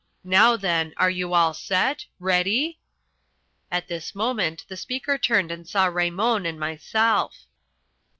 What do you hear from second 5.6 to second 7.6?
saw Raymon and myself.